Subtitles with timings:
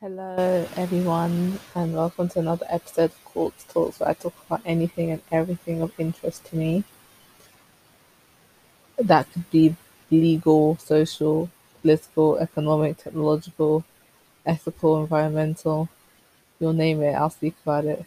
[0.00, 5.12] Hello, everyone, and welcome to another episode of Quartz Talks, where I talk about anything
[5.12, 6.82] and everything of interest to me.
[8.98, 9.74] That could be
[10.10, 11.50] legal, social,
[11.82, 13.84] political, economic, technological,
[14.46, 15.88] ethical, environmental.
[16.60, 18.04] You'll name it, I'll speak about it.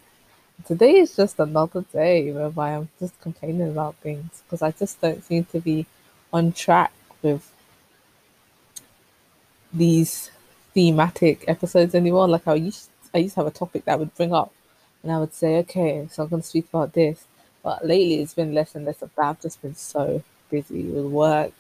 [0.66, 5.24] Today is just another day whereby I'm just complaining about things because I just don't
[5.24, 5.86] seem to be
[6.34, 7.52] on track with
[9.74, 10.32] these
[10.74, 12.28] thematic episodes anymore.
[12.28, 14.54] Like I used, I used to have a topic that I would bring up,
[15.04, 17.26] and I would say, okay, so I'm going to speak about this.
[17.64, 19.26] But lately, it's been less and less of that.
[19.26, 21.52] I've just been so busy with work,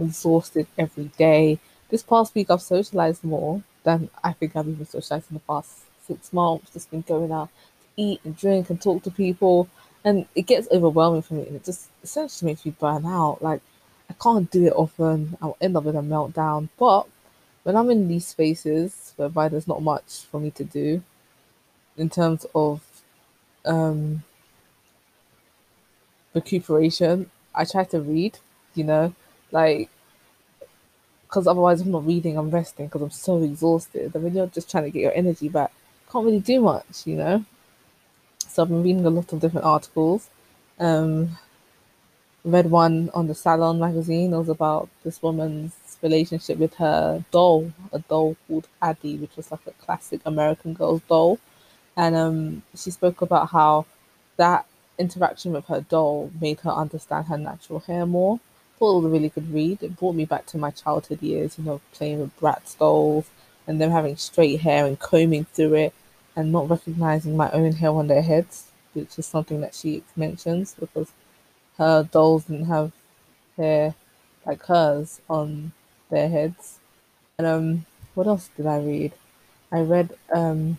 [0.00, 1.58] exhausted every day.
[1.88, 5.70] This past week, I've socialized more than I think I've even socialized in the past
[6.06, 6.72] six months.
[6.72, 9.68] Just been going out to eat and drink and talk to people,
[10.04, 13.42] and it gets overwhelming for me, and it just essentially makes me burn out.
[13.42, 13.60] Like
[14.10, 15.36] I can't do it often.
[15.42, 17.06] I'll end up with a meltdown, but
[17.62, 21.02] when I'm in these spaces whereby there's not much for me to do
[21.96, 22.82] in terms of
[23.66, 24.22] um,
[26.34, 28.38] recuperation, I try to read,
[28.74, 29.14] you know,
[29.50, 29.90] like,
[31.22, 34.14] because otherwise I'm not reading, I'm resting because I'm so exhausted.
[34.14, 35.72] And when you're just trying to get your energy back,
[36.10, 37.44] can't really do much, you know.
[38.48, 40.30] So I've been reading a lot of different articles.
[40.78, 41.38] Um,
[42.44, 44.32] read one on the Salon magazine.
[44.32, 49.50] It was about this woman's relationship with her doll, a doll called Addie, which was
[49.50, 51.38] like a classic American Girl's doll.
[51.96, 53.86] And um, she spoke about how
[54.36, 54.66] that
[54.98, 58.40] interaction with her doll made her understand her natural hair more.
[58.78, 59.82] Thought it was a really good read.
[59.82, 63.28] It brought me back to my childhood years, you know, playing with Bratz dolls
[63.66, 65.94] and them having straight hair and combing through it
[66.36, 70.74] and not recognizing my own hair on their heads, which is something that she mentions
[70.78, 71.10] because
[71.76, 72.92] her dolls didn't have
[73.56, 73.94] hair
[74.46, 75.72] like hers on
[76.10, 76.78] their heads.
[77.38, 79.12] And um, what else did I read?
[79.70, 80.78] I read um,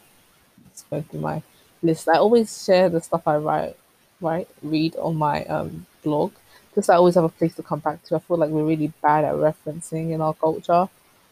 [0.66, 1.42] let's go through my
[1.82, 2.10] list.
[2.10, 3.78] I always share the stuff I write,
[4.20, 6.32] write, read on my um blog,
[6.70, 8.16] because I always have a place to come back to.
[8.16, 10.90] I feel like we're really bad at referencing in our culture,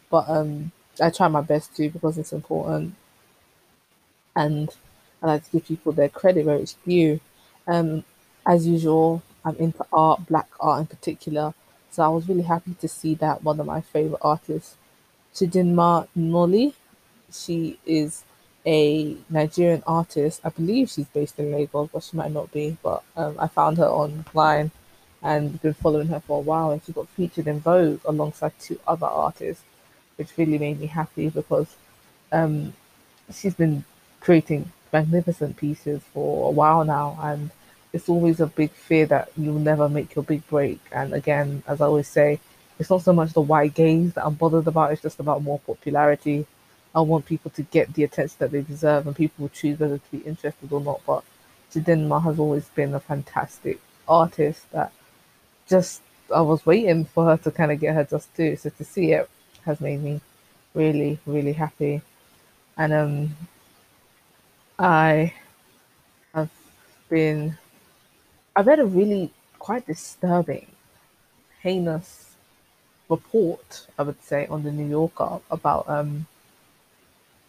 [0.10, 0.72] but um,
[1.02, 2.96] I try my best to because it's important,
[4.36, 4.70] and
[5.22, 7.20] I like to give people their credit where it's due.
[7.68, 8.04] Um,
[8.46, 11.54] as usual, I'm into art, black art in particular.
[11.90, 14.76] So I was really happy to see that one of my favorite artists,
[15.34, 16.74] Chidinma Nnoli,
[17.32, 18.24] she is
[18.66, 20.42] a Nigerian artist.
[20.44, 22.78] I believe she's based in Lagos, but she might not be.
[22.84, 24.72] But um, I found her online
[25.24, 28.80] and been following her for a while, and she got featured in Vogue alongside two
[28.88, 29.64] other artists,
[30.18, 31.76] which really made me happy because
[32.32, 32.74] um,
[33.34, 33.84] she's been
[34.20, 37.52] creating magnificent pieces for a while now, and
[37.98, 40.80] it's always a big fear that you'll never make your big break.
[40.92, 42.40] And again, as I always say,
[42.78, 45.60] it's not so much the white gaze that I'm bothered about, it's just about more
[45.60, 46.46] popularity.
[46.94, 49.98] I want people to get the attention that they deserve, and people will choose whether
[49.98, 51.02] to be interested or not.
[51.08, 51.24] But
[51.74, 54.92] Chidinma has always been a fantastic artist that
[55.68, 56.02] just
[56.34, 58.56] I was waiting for her to kind of get her just due.
[58.58, 59.28] So to see it
[59.66, 60.22] has made me
[60.76, 62.02] really, really happy.
[62.78, 63.36] And um,
[64.78, 65.34] I
[66.36, 66.52] have
[67.10, 67.58] been
[68.58, 69.30] I read a really
[69.60, 70.66] quite disturbing,
[71.62, 72.32] heinous
[73.08, 76.26] report, I would say, on the New Yorker about um,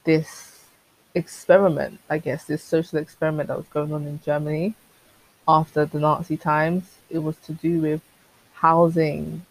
[0.05, 0.67] this
[1.15, 4.75] experiment, I guess, this social experiment that was going on in Germany
[5.49, 6.99] after the Nazi times.
[7.09, 8.03] It was to do with
[8.53, 9.47] housing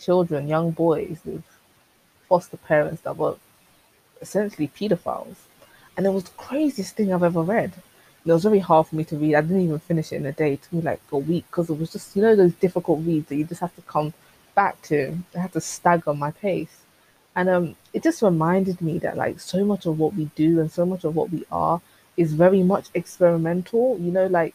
[0.00, 1.44] children, young boys with
[2.28, 3.36] foster parents that were
[4.20, 5.36] essentially pedophiles.
[5.96, 7.72] And it was the craziest thing I've ever read.
[8.24, 9.34] It was very hard for me to read.
[9.34, 10.52] I didn't even finish it in a day.
[10.52, 13.28] It took me like a week because it was just, you know, those difficult reads
[13.28, 14.14] that you just have to come
[14.54, 15.18] back to.
[15.34, 16.82] I had to stagger my pace.
[17.34, 20.70] And um, it just reminded me that like so much of what we do and
[20.70, 21.80] so much of what we are
[22.16, 23.98] is very much experimental.
[23.98, 24.54] You know, like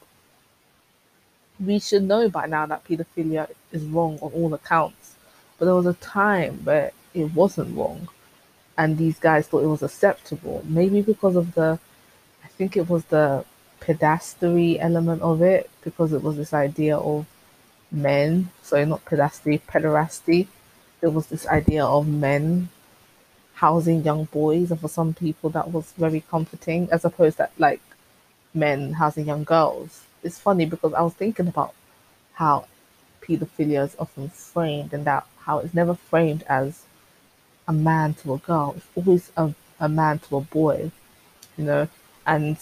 [1.60, 5.16] we should know by now that pedophilia is wrong on all accounts.
[5.58, 8.08] But there was a time where it wasn't wrong.
[8.78, 10.64] And these guys thought it was acceptable.
[10.66, 11.80] Maybe because of the,
[12.44, 13.44] I think it was the
[13.82, 17.26] pedastry element of it because it was this idea of
[17.92, 20.48] men, sorry, not pedastery, pederasty.
[21.00, 22.70] There was this idea of men
[23.56, 27.82] housing young boys, and for some people that was very comforting, as opposed to like
[28.54, 30.04] men housing young girls.
[30.24, 31.74] It's funny because I was thinking about
[32.34, 32.66] how
[33.22, 36.84] pedophilia is often framed and that how it's never framed as
[37.68, 38.76] a man to a girl.
[38.78, 40.92] It's always a, a man to a boy,
[41.58, 41.88] you know,
[42.26, 42.58] and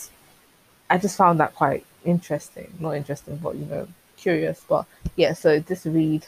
[0.89, 2.71] I just found that quite interesting.
[2.79, 3.87] Not interesting, but you know,
[4.17, 4.63] curious.
[4.67, 4.85] But
[5.15, 6.25] yeah, so this read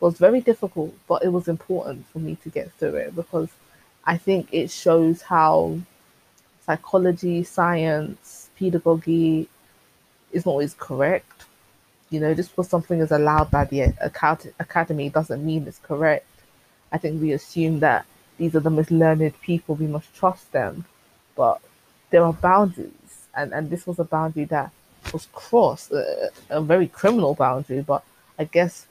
[0.00, 3.48] was very difficult, but it was important for me to get through it because
[4.04, 5.78] I think it shows how
[6.64, 9.48] psychology, science, pedagogy
[10.32, 11.44] is not always correct.
[12.10, 13.94] You know, just because something is allowed by the
[14.58, 16.26] academy doesn't mean it's correct.
[16.90, 18.06] I think we assume that
[18.38, 20.84] these are the most learned people, we must trust them.
[21.36, 21.60] But
[22.10, 22.92] there are boundaries,
[23.38, 24.70] and, and this was a boundary that
[25.12, 27.80] was crossed, a, a very criminal boundary.
[27.80, 28.02] But
[28.38, 28.86] I guess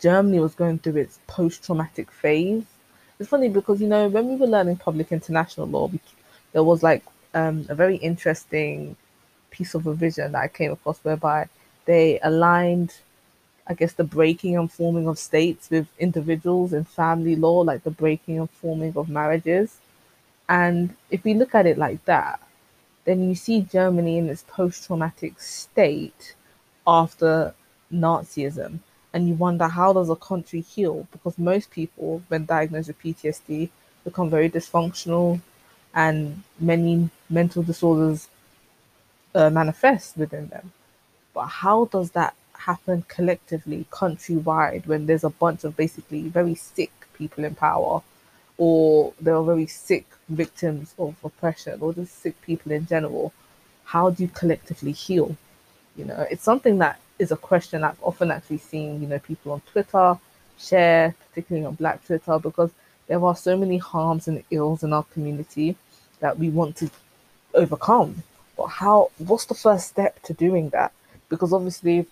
[0.00, 2.64] Germany was going through its post traumatic phase.
[3.18, 5.90] It's funny because, you know, when we were learning public international law,
[6.52, 7.04] there was like
[7.34, 8.96] um, a very interesting
[9.50, 11.48] piece of revision that I came across whereby
[11.84, 12.94] they aligned,
[13.66, 17.90] I guess, the breaking and forming of states with individuals in family law, like the
[17.90, 19.78] breaking and forming of marriages.
[20.52, 22.38] And if we look at it like that,
[23.06, 26.34] then you see Germany in its post traumatic state
[26.86, 27.54] after
[27.90, 28.80] Nazism.
[29.14, 31.08] And you wonder how does a country heal?
[31.10, 33.70] Because most people, when diagnosed with PTSD,
[34.04, 35.40] become very dysfunctional
[35.94, 38.28] and many mental disorders
[39.34, 40.70] uh, manifest within them.
[41.32, 46.92] But how does that happen collectively, countrywide, when there's a bunch of basically very sick
[47.14, 48.02] people in power,
[48.62, 53.32] or there are very sick victims of oppression, or just sick people in general?
[53.84, 55.36] How do you collectively heal?
[55.96, 59.52] You know, it's something that is a question I've often actually seen, you know, people
[59.52, 60.18] on Twitter
[60.58, 62.70] share, particularly on Black Twitter, because
[63.08, 65.76] there are so many harms and ills in our community
[66.20, 66.90] that we want to
[67.54, 68.22] overcome
[68.56, 69.10] but how?
[69.18, 70.92] What's the first step to doing that?
[71.28, 72.06] Because obviously,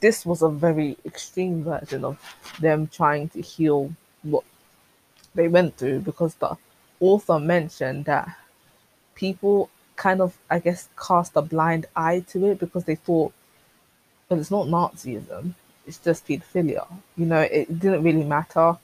[0.00, 2.18] this was a very extreme version of
[2.60, 4.44] them trying to heal what
[5.34, 6.00] they went through.
[6.00, 6.56] Because the
[7.00, 8.36] author mentioned that
[9.14, 13.32] people kind of, I guess, cast a blind eye to it because they thought,
[14.28, 15.54] well, it's not Nazism,
[15.86, 16.86] it's just pedophilia.
[17.16, 18.76] You know, it didn't really matter.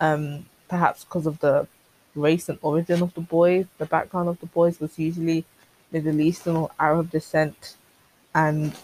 [0.00, 1.66] Um, perhaps because of the
[2.14, 5.44] race and origin of the boys, the background of the boys was usually
[5.92, 7.76] Middle Eastern or Arab descent,
[8.34, 8.74] and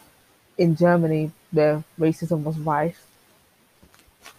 [0.58, 3.06] in Germany, where racism was rife,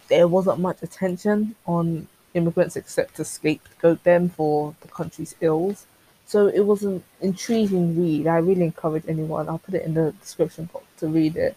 [0.08, 5.86] there wasn't much attention on immigrants except to scapegoat them for the country's ills.
[6.26, 8.26] So it was an intriguing read.
[8.26, 11.56] I really encourage anyone, I'll put it in the description box to read it.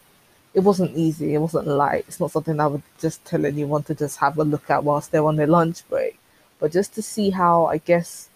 [0.54, 2.06] It wasn't easy, it wasn't light.
[2.08, 5.12] It's not something I would just tell anyone to just have a look at whilst
[5.12, 6.18] they're on their lunch break.
[6.60, 8.30] But just to see how, I guess,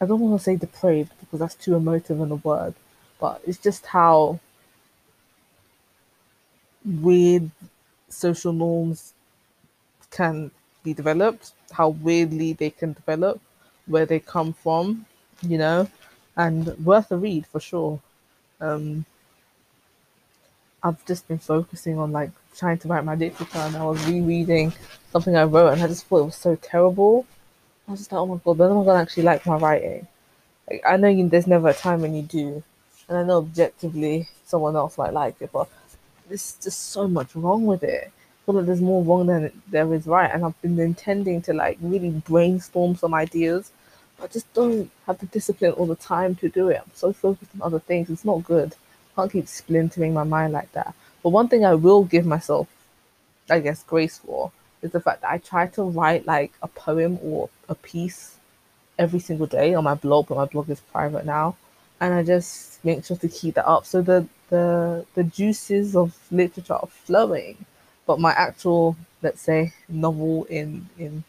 [0.00, 2.74] I don't want to say depraved because that's too emotive in a word,
[3.20, 4.38] but it's just how
[6.84, 7.50] weird
[8.08, 9.12] social norms
[10.10, 10.50] can
[10.82, 13.40] be developed, how weirdly they can develop,
[13.86, 15.06] where they come from,
[15.42, 15.88] you know,
[16.36, 18.00] and worth a read for sure.
[18.60, 19.04] Um,
[20.82, 24.72] I've just been focusing on like trying to write my literature, and I was rereading
[25.12, 27.26] something I wrote, and I just thought it was so terrible.
[27.86, 30.06] I was just like, oh my god, when am I gonna actually like my writing?
[30.70, 32.62] Like, I know you, there's never a time when you do,
[33.08, 35.68] and I know objectively someone else might like it, but
[36.28, 38.12] there's just so much wrong with it.
[38.48, 42.08] Feel there's more wrong than there is right, and I've been intending to like really
[42.08, 43.72] brainstorm some ideas,
[44.16, 46.80] but I just don't have the discipline or the time to do it.
[46.82, 48.08] I'm so focused on other things.
[48.08, 48.74] It's not good.
[49.12, 50.94] I can't keep splintering my mind like that.
[51.22, 52.68] But one thing I will give myself,
[53.50, 54.50] I guess, grace for
[54.80, 58.38] is the fact that I try to write like a poem or a piece
[58.98, 61.54] every single day on my blog, but my blog is private now,
[62.00, 63.84] and I just make sure to keep that up.
[63.84, 67.66] So the the the juices of literature are flowing,
[68.08, 71.22] but my actual, let's say, novel in in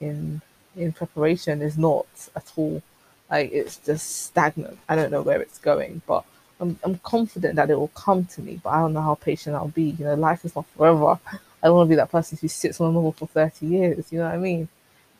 [0.00, 0.42] in
[0.76, 2.82] in preparation is not at all.
[3.30, 4.78] Like it's just stagnant.
[4.88, 6.24] I don't know where it's going, but
[6.60, 8.60] I'm I'm confident that it will come to me.
[8.62, 9.90] But I don't know how patient I'll be.
[9.98, 11.18] You know, life is not forever.
[11.62, 14.12] I don't want to be that person who sits on a novel for 30 years,
[14.12, 14.68] you know what I mean?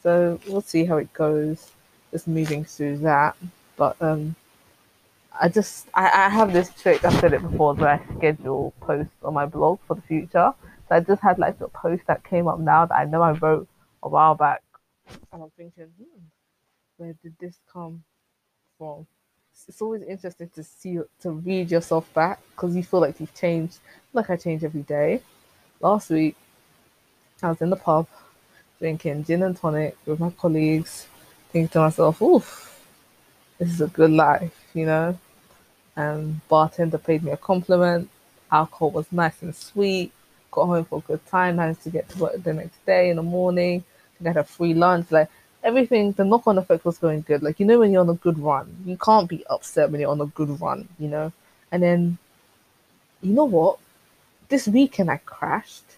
[0.02, 1.70] So we'll see how it goes,
[2.12, 3.36] just moving through that.
[3.76, 4.36] But um,
[5.40, 9.12] I just, I, I have this trick, I've said it before, where I schedule posts
[9.24, 10.52] on my blog for the future.
[10.88, 13.32] So I just had like a post that came up now that I know I
[13.32, 13.68] wrote
[14.02, 14.62] a while back.
[15.32, 16.20] And I'm thinking, hmm,
[16.96, 18.04] where did this come
[18.78, 19.06] from?
[19.68, 23.78] It's always interesting to see, to read yourself back because you feel like you've changed,
[24.12, 25.22] like I change every day
[25.80, 26.36] last week,
[27.42, 28.06] I was in the pub
[28.78, 31.06] drinking gin and tonic with my colleagues,
[31.50, 32.86] thinking to myself, oof,
[33.58, 35.18] this is a good life, you know?
[35.96, 38.10] And bartender paid me a compliment.
[38.52, 40.12] Alcohol was nice and sweet.
[40.50, 41.56] Got home for a good time.
[41.56, 43.84] Managed to get to work the next day in the morning.
[44.20, 45.10] I had a free lunch.
[45.10, 45.28] Like
[45.62, 47.42] everything, the knock-on effect was going good.
[47.42, 50.10] Like you know, when you're on a good run, you can't be upset when you're
[50.10, 50.88] on a good run.
[50.98, 51.32] You know,
[51.72, 52.18] and then
[53.22, 53.78] you know what?
[54.48, 55.96] this weekend I crashed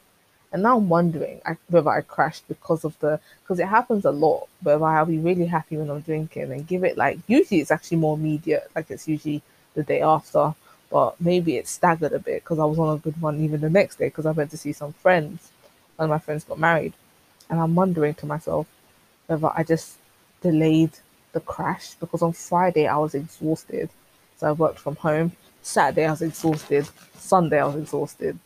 [0.52, 4.48] And now I'm wondering whether I crashed because of the because it happens a lot.
[4.62, 7.98] But I'll be really happy when I'm drinking and give it like usually it's actually
[7.98, 9.42] more immediate, like it's usually
[9.74, 10.54] the day after.
[10.90, 13.70] But maybe it staggered a bit because I was on a good one even the
[13.70, 15.50] next day because I went to see some friends.
[15.96, 16.94] One of my friends got married,
[17.50, 18.66] and I'm wondering to myself
[19.26, 19.96] whether I just
[20.40, 20.92] delayed
[21.32, 23.90] the crash because on Friday I was exhausted.
[24.36, 25.32] So I worked from home.
[25.62, 26.88] Saturday I was exhausted.
[27.16, 28.38] Sunday I was exhausted.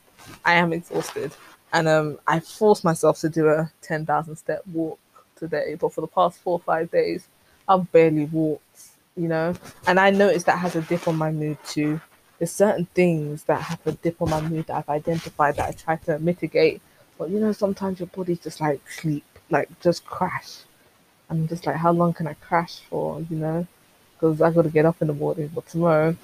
[0.44, 1.32] I am exhausted.
[1.72, 4.98] And um, I forced myself to do a 10,000 step walk
[5.36, 5.76] today.
[5.78, 7.26] But for the past four or five days,
[7.68, 9.54] I've barely walked, you know?
[9.86, 12.00] And I noticed that has a dip on my mood too.
[12.42, 15.70] There's certain things that have a dip on my mood that I've identified that I
[15.70, 16.82] try to mitigate.
[17.16, 20.62] But you know, sometimes your body's just like sleep, like just crash.
[21.30, 23.64] I'm just like, how long can I crash for, you know?
[24.14, 25.52] Because I got to get up in the morning.
[25.54, 26.16] But tomorrow,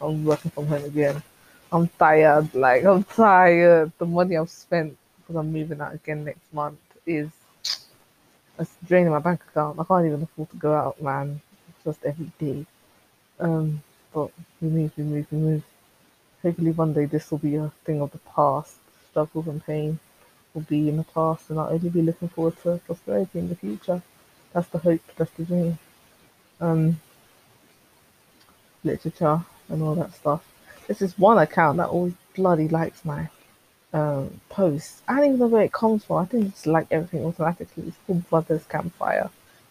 [0.00, 1.22] I'm working from home again.
[1.70, 2.54] I'm tired.
[2.54, 3.92] Like I'm tired.
[3.98, 7.28] The money I've spent because I'm moving out again next month is
[8.58, 9.78] it's draining my bank account.
[9.78, 11.42] I can't even afford to go out, man.
[11.84, 12.64] Just every day.
[13.38, 13.82] Um,
[14.12, 15.62] but we move, we move, we move.
[16.42, 18.76] Hopefully one day this will be a thing of the past.
[19.10, 19.98] Struggles and pain
[20.54, 23.56] will be in the past, and I'll only be looking forward to prosperity in the
[23.56, 24.02] future.
[24.52, 25.00] That's the hope.
[25.16, 25.78] That's the dream.
[26.60, 27.00] Um,
[28.84, 30.44] literature and all that stuff.
[30.86, 33.28] This is one account that always bloody likes my
[33.92, 35.02] um, posts.
[35.08, 36.18] I don't even know where it comes from.
[36.18, 37.84] I think it's like everything automatically.
[37.88, 39.30] It's called Brothers Campfire.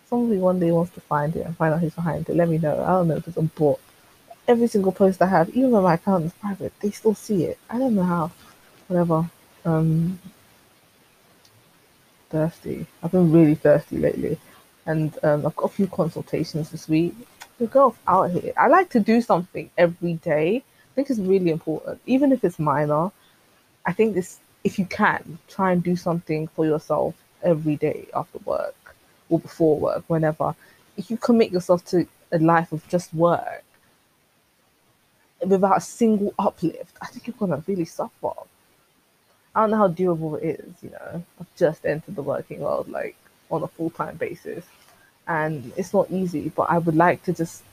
[0.09, 2.35] Somebody one day wants to find it and find out who's behind it.
[2.35, 2.83] Let me know.
[2.83, 3.79] I don't know if it's a bot.
[4.47, 7.57] Every single post I have, even when my account is private, they still see it.
[7.69, 8.31] I don't know how.
[8.87, 9.29] Whatever.
[9.65, 10.19] Um,
[12.29, 12.85] thirsty.
[13.01, 14.37] I've been really thirsty lately,
[14.85, 17.15] and um, I've got a few consultations this week.
[17.57, 18.53] The girls out here.
[18.57, 20.63] I like to do something every day
[20.95, 23.11] I think it's really important, even if it's minor.
[23.85, 28.37] I think this, if you can, try and do something for yourself every day after
[28.45, 28.95] work
[29.27, 30.55] or before work, whenever.
[30.95, 33.64] If you commit yourself to a life of just work
[35.45, 38.31] without a single uplift, I think you're gonna really suffer.
[39.55, 41.23] I don't know how doable it is, you know.
[41.39, 43.15] I've just entered the working world like
[43.49, 44.65] on a full time basis.
[45.27, 47.63] And it's not easy, but I would like to just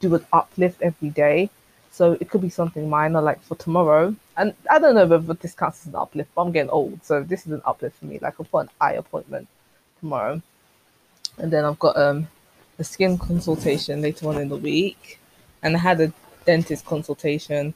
[0.00, 1.50] do an uplift every day
[1.90, 4.14] so it could be something minor, like for tomorrow.
[4.36, 7.22] And I don't know whether this counts as an uplift, but I'm getting old, so
[7.22, 8.18] this is an uplift for me.
[8.20, 9.48] Like I've got an eye appointment
[10.00, 10.40] tomorrow,
[11.38, 12.28] and then I've got um
[12.78, 15.18] a skin consultation later on in the week,
[15.62, 16.12] and I had a
[16.48, 17.74] dentist consultation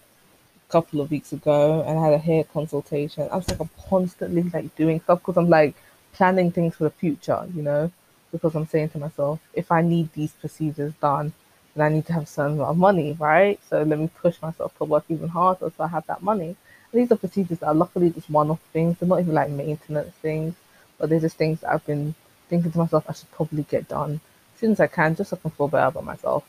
[0.66, 3.28] a couple of weeks ago, and I had a hair consultation.
[3.30, 5.74] I was like, I'm constantly like doing stuff because I'm like
[6.14, 7.92] planning things for the future, you know,
[8.32, 11.34] because I'm saying to myself, if I need these procedures done
[11.74, 13.60] and I need to have a certain amount of money, right?
[13.68, 16.56] So let me push myself to work even harder so I have that money.
[16.92, 18.96] And these are procedures that are luckily just one-off things.
[18.98, 20.54] They're not even like maintenance things,
[20.96, 22.14] but they're just things that I've been
[22.48, 24.12] thinking to myself I should probably get done
[24.54, 26.42] as soon as I can, just so I can feel better about myself.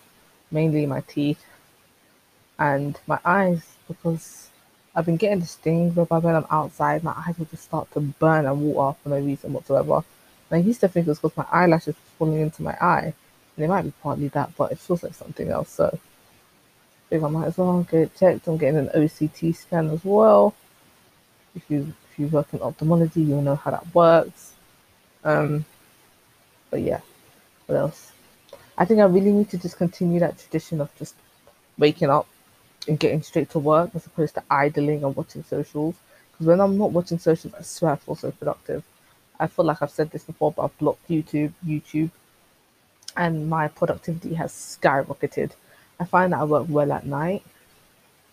[0.51, 1.43] Mainly my teeth
[2.63, 4.49] and my eyes, because
[4.95, 7.99] I've been getting this thing whereby when I'm outside, my eyes will just start to
[7.99, 9.97] burn and water for no reason whatsoever.
[10.49, 13.13] And I used to think it was because my eyelashes were falling into my eye
[13.55, 15.71] and it might be partly that, but it feels like something else.
[15.71, 15.99] So
[17.11, 18.47] I might as well get it checked.
[18.47, 20.55] I'm getting an OCT scan as well.
[21.55, 24.53] If you if you work in ophthalmology, you'll know how that works.
[25.23, 25.65] Um,
[26.71, 27.01] but yeah,
[27.67, 28.11] what else?
[28.77, 31.13] I think I really need to just continue that tradition of just
[31.77, 32.27] waking up
[32.87, 35.95] and getting straight to work as opposed to idling and watching socials.
[36.31, 38.83] Because when I'm not watching socials, I swear I feel so productive.
[39.39, 42.11] I feel like I've said this before, but I've blocked YouTube, YouTube,
[43.15, 45.51] and my productivity has skyrocketed.
[45.99, 47.43] I find that I work well at night,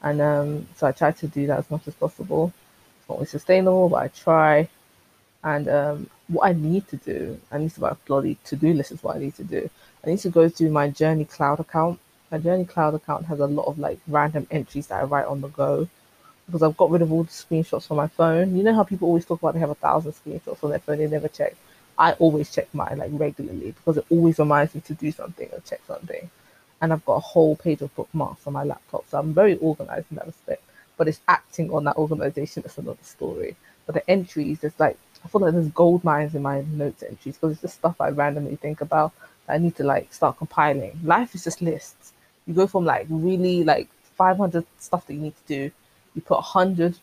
[0.03, 2.53] and um, so I try to do that as much as possible.
[2.99, 4.69] It's not always sustainable, but I try.
[5.43, 8.93] And um, what I need to do, I need to write a bloody to-do list.
[8.93, 9.69] Is what I need to do.
[10.05, 11.99] I need to go through my Journey Cloud account.
[12.31, 15.41] My Journey Cloud account has a lot of like random entries that I write on
[15.41, 15.89] the go
[16.47, 18.57] because I've got rid of all the screenshots from my phone.
[18.57, 20.99] You know how people always talk about they have a thousand screenshots on their phone,
[20.99, 21.57] they never check.
[21.99, 25.61] I always check mine like regularly because it always reminds me to do something or
[25.61, 26.31] check something.
[26.81, 30.07] And I've got a whole page of bookmarks on my laptop, so I'm very organized
[30.13, 30.63] in that respect.
[30.97, 33.57] But it's acting on that organization that's another story.
[33.87, 37.35] But the entries, it's like I feel like there's gold mines in my notes entries
[37.35, 39.13] because it's just stuff I randomly think about
[39.47, 40.99] that I need to like start compiling.
[41.03, 42.13] Life is just lists.
[42.47, 45.71] You go from like really like 500 stuff that you need to do,
[46.15, 46.99] you put 100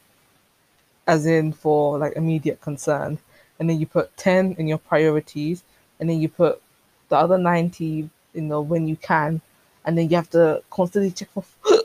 [1.08, 3.18] as in for like immediate concern,
[3.60, 5.64] and then you put 10 in your priorities
[6.00, 6.62] and then you put
[7.10, 9.42] the other 90 you know when you can
[9.86, 11.44] and then you have to constantly check for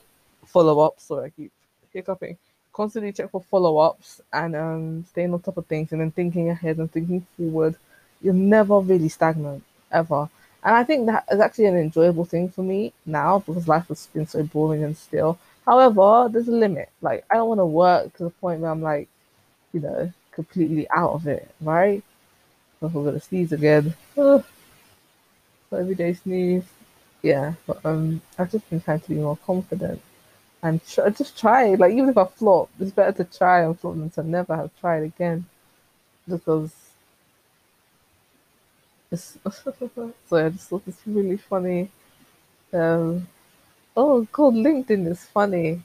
[0.44, 1.52] follow up sorry i keep
[1.92, 2.36] hiccuping
[2.72, 6.48] constantly check for follow ups and um, staying on top of things and then thinking
[6.48, 7.76] ahead and thinking forward.
[8.20, 10.28] You're never really stagnant, ever.
[10.64, 14.06] And I think that is actually an enjoyable thing for me now because life has
[14.08, 15.38] been so boring and still.
[15.66, 16.90] However, there's a limit.
[17.00, 19.08] Like, I don't want to work to the point where I'm like,
[19.72, 22.02] you know, completely out of it, right?
[22.80, 23.94] So we're going to sneeze again.
[24.18, 24.44] Ugh.
[25.72, 26.64] Every day sneeze.
[27.22, 30.00] Yeah, but um, I've just been trying to be more confident
[30.62, 31.74] and tr- just try.
[31.74, 34.70] Like even if I flop, it's better to try and flop than to never have
[34.80, 35.46] tried again.
[36.28, 36.72] Because
[40.28, 41.90] so I just thought it's really funny.
[42.72, 43.28] Um,
[43.96, 45.82] oh god, LinkedIn is funny.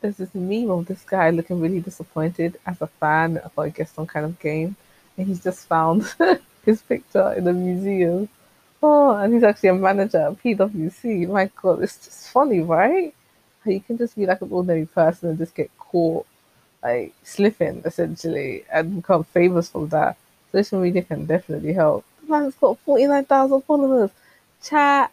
[0.00, 3.92] There's this meme of this guy looking really disappointed as a fan of I guess
[3.92, 4.76] some kind of game,
[5.18, 6.04] and he's just found
[6.66, 8.28] his picture in a museum.
[8.82, 11.26] Oh, and he's actually a manager at PwC.
[11.26, 13.14] My god, it's just funny, right?
[13.66, 16.26] You can just be like an ordinary person and just get caught
[16.82, 20.16] like slipping essentially and become famous from that.
[20.52, 22.04] Social media can definitely help.
[22.32, 24.10] Man's got 49,000 followers.
[24.64, 25.12] Chat.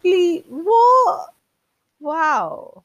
[0.00, 0.42] Please.
[0.48, 1.28] What?
[2.00, 2.82] Wow.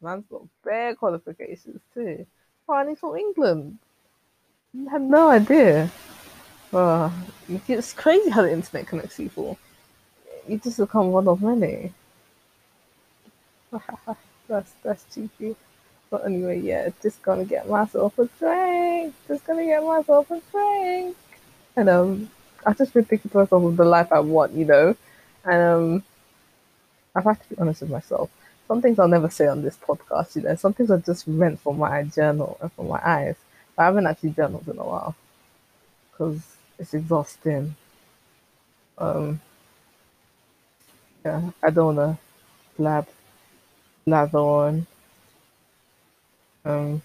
[0.00, 2.24] Man's got bare qualifications too.
[2.68, 3.78] And from England.
[4.86, 5.90] I had no idea.
[6.72, 7.12] Oh,
[7.66, 9.58] it's crazy how the internet connects people.
[10.46, 11.92] You just become one of many.
[14.48, 15.56] that's that's cheeky.
[16.10, 19.14] But anyway, yeah, just gonna get myself a drink.
[19.26, 21.16] Just gonna get myself a drink.
[21.80, 22.30] And um,
[22.66, 24.94] I've just been thinking to myself of the life I want, you know.
[25.46, 26.04] And um,
[27.14, 28.28] I've had to be honest with myself.
[28.68, 30.54] Some things I'll never say on this podcast, you know.
[30.56, 33.36] Some things are just meant for my journal and for my eyes.
[33.74, 35.16] But I haven't actually journaled in a while
[36.12, 36.42] because
[36.78, 37.74] it's exhausting.
[38.98, 39.40] Um,
[41.24, 42.18] yeah, I don't wanna
[42.76, 43.08] blab,
[44.04, 44.86] blather on.
[46.62, 47.00] Um,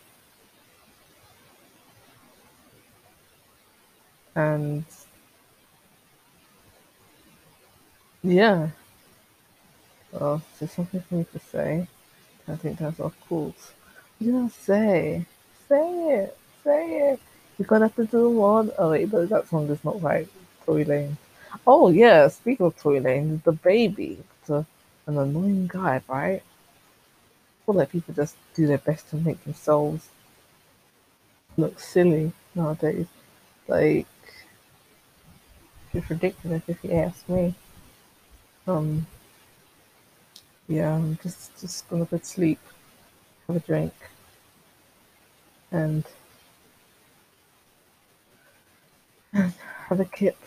[4.36, 4.84] and
[8.24, 8.70] yeah,
[10.12, 11.88] well, there's something for me to say.
[12.48, 13.74] I think that's course.
[14.20, 15.26] You know, say,
[15.68, 17.20] say it, say it.
[17.58, 18.72] You're gonna have to do one.
[18.78, 20.28] Oh wait, but that song is not right.
[20.66, 21.18] Tory Lanez.
[21.66, 24.66] Oh yeah, speaking of Tory Lanez, the baby, the,
[25.08, 26.42] an annoying guy, right?
[26.42, 30.10] I feel like people just do their best to make themselves
[31.58, 33.08] look silly nowadays.
[33.68, 34.08] Like
[35.96, 37.56] it's ridiculous if you ask me.
[38.68, 39.08] Um
[40.68, 42.60] yeah, I'm just just gonna go to sleep,
[43.48, 43.94] have a drink,
[45.72, 46.04] and
[49.34, 50.38] have a kip.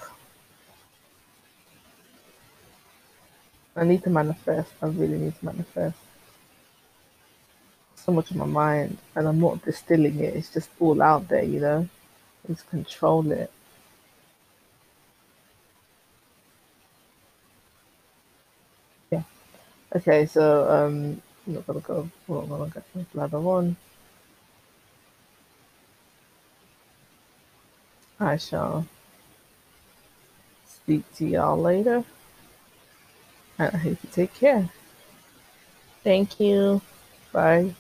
[3.77, 4.73] I need to manifest.
[4.83, 5.99] I really need to manifest.
[7.95, 10.35] So much in my mind, and I'm not distilling it.
[10.35, 11.89] It's just all out there, you know.
[12.47, 13.53] Just control it.
[19.97, 22.11] Okay, so um, I'm not gonna go.
[22.29, 23.77] I'm not gonna go blather on.
[28.21, 28.87] I shall
[30.67, 32.05] speak to y'all later.
[33.59, 34.69] I hope you take care.
[36.05, 36.81] Thank you.
[37.33, 37.75] Bye.